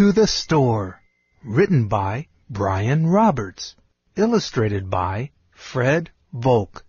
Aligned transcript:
to 0.00 0.12
the 0.12 0.26
Store. 0.26 1.02
Written 1.44 1.86
by 1.86 2.26
Brian 2.48 3.06
Roberts. 3.06 3.76
Illustrated 4.16 4.88
by 4.88 5.30
Fred 5.50 6.10
Volk. 6.32 6.86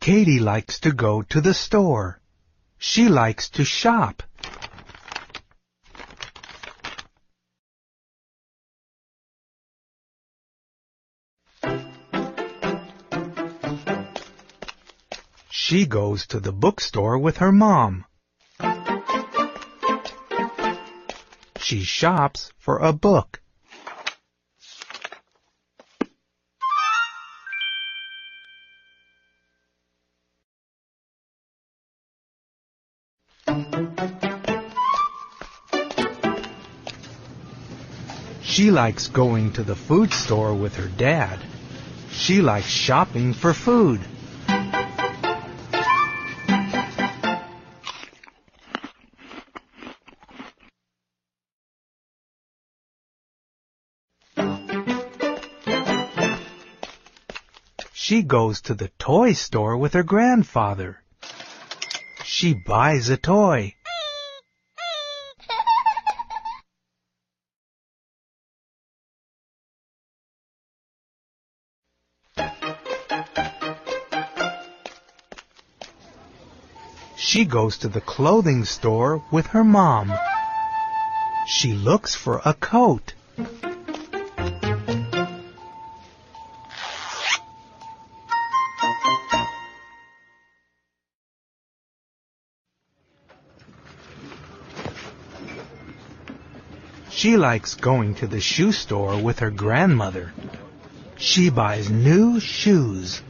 Katie 0.00 0.40
likes 0.40 0.80
to 0.80 0.92
go 0.92 1.20
to 1.20 1.42
the 1.42 1.52
store. 1.52 2.22
She 2.78 3.10
likes 3.10 3.50
to 3.50 3.64
shop. 3.66 4.22
She 15.52 15.84
goes 15.84 16.28
to 16.28 16.38
the 16.38 16.52
bookstore 16.52 17.18
with 17.18 17.38
her 17.38 17.50
mom. 17.50 18.04
She 21.58 21.82
shops 21.82 22.52
for 22.56 22.78
a 22.78 22.92
book. 22.92 23.42
She 38.42 38.70
likes 38.70 39.08
going 39.08 39.52
to 39.54 39.64
the 39.64 39.74
food 39.74 40.12
store 40.12 40.54
with 40.54 40.76
her 40.76 40.86
dad. 40.86 41.40
She 42.12 42.40
likes 42.40 42.68
shopping 42.68 43.32
for 43.32 43.52
food. 43.52 44.00
She 58.10 58.22
goes 58.24 58.60
to 58.62 58.74
the 58.74 58.90
toy 58.98 59.34
store 59.34 59.76
with 59.76 59.92
her 59.92 60.02
grandfather. 60.02 61.00
She 62.24 62.54
buys 62.54 63.08
a 63.08 63.16
toy. 63.16 63.76
She 77.16 77.44
goes 77.44 77.78
to 77.78 77.88
the 77.88 78.00
clothing 78.00 78.64
store 78.64 79.22
with 79.30 79.46
her 79.54 79.62
mom. 79.62 80.12
She 81.46 81.74
looks 81.74 82.16
for 82.16 82.42
a 82.44 82.54
coat. 82.54 83.14
She 97.10 97.36
likes 97.36 97.74
going 97.74 98.14
to 98.16 98.26
the 98.26 98.40
shoe 98.40 98.72
store 98.72 99.20
with 99.20 99.40
her 99.40 99.50
grandmother. 99.50 100.32
She 101.16 101.50
buys 101.50 101.90
new 101.90 102.40
shoes. 102.40 103.20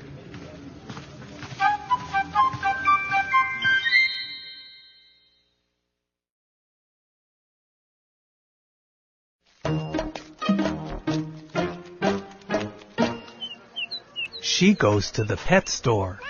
She 14.43 14.75
goes 14.75 15.11
to 15.13 15.25
the 15.25 15.39
pet 15.39 15.69
store. 15.71 16.21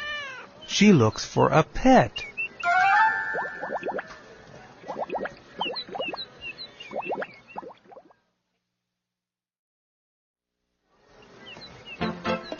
She 0.69 0.93
looks 0.93 1.25
for 1.25 1.49
a 1.49 1.65
pet. 1.65 2.25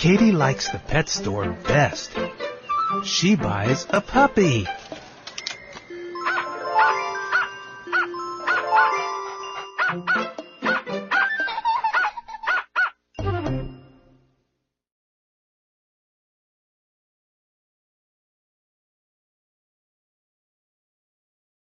Katie 0.01 0.33
likes 0.33 0.71
the 0.71 0.79
pet 0.79 1.11
store 1.11 1.51
best. 1.51 2.17
She 3.05 3.37
buys 3.37 3.87
a 3.91 4.01
puppy. 4.01 4.67